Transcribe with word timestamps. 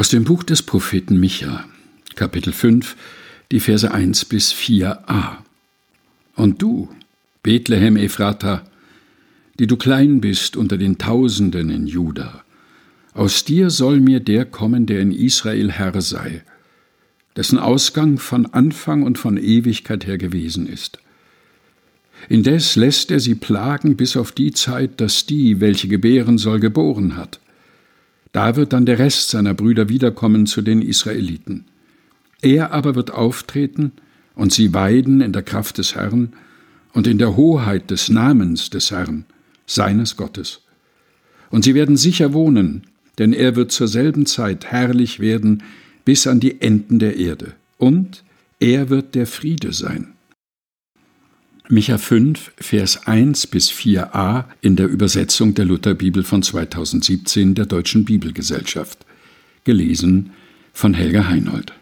Aus 0.00 0.08
dem 0.08 0.24
Buch 0.24 0.44
des 0.44 0.62
Propheten 0.62 1.20
Micha, 1.20 1.66
Kapitel 2.14 2.54
5, 2.54 2.96
die 3.52 3.60
Verse 3.60 3.92
1 3.92 4.24
bis 4.24 4.50
4a. 4.50 5.36
Und 6.36 6.62
du, 6.62 6.88
Bethlehem 7.42 7.98
Ephrata, 7.98 8.64
die 9.58 9.66
du 9.66 9.76
klein 9.76 10.22
bist 10.22 10.56
unter 10.56 10.78
den 10.78 10.96
Tausenden 10.96 11.68
in 11.68 11.86
Juda, 11.86 12.44
aus 13.12 13.44
dir 13.44 13.68
soll 13.68 14.00
mir 14.00 14.20
der 14.20 14.46
kommen, 14.46 14.86
der 14.86 15.00
in 15.00 15.12
Israel 15.12 15.70
Herr 15.70 16.00
sei, 16.00 16.44
dessen 17.36 17.58
Ausgang 17.58 18.16
von 18.16 18.46
Anfang 18.46 19.02
und 19.02 19.18
von 19.18 19.36
Ewigkeit 19.36 20.06
her 20.06 20.16
gewesen 20.16 20.66
ist. 20.66 20.98
Indes 22.30 22.74
lässt 22.74 23.10
er 23.10 23.20
sie 23.20 23.34
plagen 23.34 23.98
bis 23.98 24.16
auf 24.16 24.32
die 24.32 24.52
Zeit, 24.52 24.98
dass 25.02 25.26
die, 25.26 25.60
welche 25.60 25.88
gebären 25.88 26.38
soll, 26.38 26.58
geboren 26.58 27.18
hat. 27.18 27.38
Da 28.32 28.56
wird 28.56 28.72
dann 28.72 28.86
der 28.86 28.98
Rest 28.98 29.30
seiner 29.30 29.54
Brüder 29.54 29.88
wiederkommen 29.88 30.46
zu 30.46 30.62
den 30.62 30.82
Israeliten. 30.82 31.64
Er 32.42 32.72
aber 32.72 32.94
wird 32.94 33.10
auftreten 33.10 33.92
und 34.34 34.52
sie 34.52 34.72
weiden 34.72 35.20
in 35.20 35.32
der 35.32 35.42
Kraft 35.42 35.78
des 35.78 35.94
Herrn 35.94 36.32
und 36.92 37.06
in 37.06 37.18
der 37.18 37.36
Hoheit 37.36 37.90
des 37.90 38.08
Namens 38.08 38.70
des 38.70 38.90
Herrn, 38.90 39.24
seines 39.66 40.16
Gottes. 40.16 40.62
Und 41.50 41.64
sie 41.64 41.74
werden 41.74 41.96
sicher 41.96 42.32
wohnen, 42.32 42.84
denn 43.18 43.32
er 43.32 43.56
wird 43.56 43.72
zur 43.72 43.88
selben 43.88 44.26
Zeit 44.26 44.66
herrlich 44.66 45.20
werden 45.20 45.62
bis 46.04 46.26
an 46.26 46.40
die 46.40 46.60
Enden 46.60 46.98
der 46.98 47.16
Erde. 47.16 47.52
Und 47.76 48.24
er 48.60 48.88
wird 48.88 49.14
der 49.14 49.26
Friede 49.26 49.72
sein. 49.72 50.14
Micha 51.72 51.98
5, 51.98 52.50
Vers 52.58 53.06
1 53.06 53.46
bis 53.46 53.70
4a 53.70 54.46
in 54.60 54.74
der 54.74 54.88
Übersetzung 54.88 55.54
der 55.54 55.66
Lutherbibel 55.66 56.24
von 56.24 56.42
2017 56.42 57.54
der 57.54 57.64
Deutschen 57.64 58.04
Bibelgesellschaft. 58.04 58.98
Gelesen 59.62 60.32
von 60.72 60.94
Helga 60.94 61.28
Heinold. 61.28 61.72